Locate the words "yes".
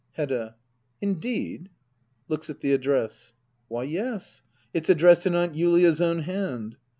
3.83-4.41